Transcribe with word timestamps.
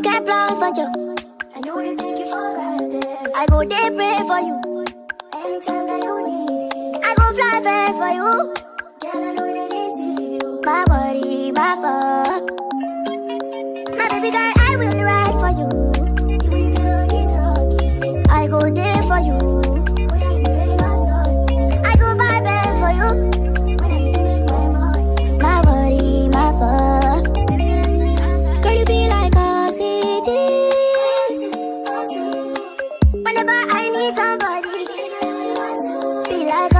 get 0.00 0.24
plans 0.24 0.58
for 0.58 0.68
you. 0.68 1.16
I 1.54 1.60
know 1.60 1.80
you 1.80 1.96
take 1.96 2.18
it 2.20 2.30
for 2.30 2.54
granted. 2.54 3.04
I 3.34 3.46
go 3.46 3.64
day 3.64 3.90
pray 3.94 4.18
for 4.26 4.40
you. 4.40 4.56
Anytime 5.34 5.86
that 5.86 6.02
you 6.02 6.14
need 6.26 6.70
it. 6.72 7.04
I 7.04 7.14
go 7.14 7.26
fly 7.36 7.60
fast 7.66 7.98
for 7.98 8.12
you. 8.18 8.54
Girl, 9.02 9.24
I 9.24 9.32
know 9.34 9.48
that 9.54 9.70
see 9.96 10.34
you. 10.34 10.60
My 10.64 10.84
body, 10.84 11.52
my 11.52 11.74
fuck. 11.82 12.44
My 13.98 14.08
baby 14.08 14.30
girl, 14.30 14.61
Whenever 33.42 33.74
I 33.74 33.90
need 33.90 34.14
somebody, 34.14 34.86
be 36.30 36.38
like. 36.46 36.70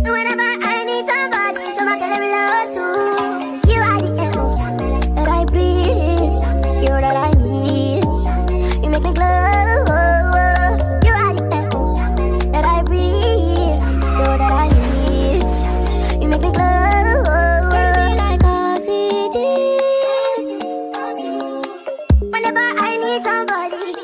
Whenever 0.00 0.48
I 0.64 0.84
need 0.88 1.04
somebody, 1.06 1.64
show 1.76 1.84
love 2.32 2.68
too. 2.72 3.70
You 3.70 3.80
are 3.82 4.00
the. 4.00 4.16
You're 6.88 7.02
that 7.02 7.16
I 7.16 7.32
need. 7.36 8.04
You 8.82 8.88
make 8.88 9.02
me 9.02 9.12
glow. 9.12 9.45
I 22.88 22.96
need 22.98 23.24
somebody, 23.24 23.95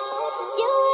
You 0.00 0.89